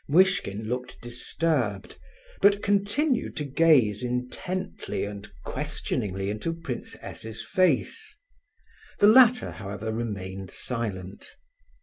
[0.09, 1.99] Muiskhin looked disturbed,
[2.41, 8.17] but continued to gaze intently and questioningly into Prince S.'s face.
[8.97, 11.29] The latter, however, remained silent.